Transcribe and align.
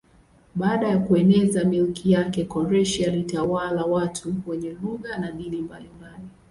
Baada 0.55 0.87
ya 0.87 0.99
kueneza 0.99 1.65
milki 1.65 2.11
yake 2.11 2.43
Koreshi 2.45 3.05
alitawala 3.05 3.85
watu 3.85 4.35
wenye 4.47 4.69
lugha 4.71 5.17
na 5.17 5.31
dini 5.31 5.57
mbalimbali. 5.61 6.19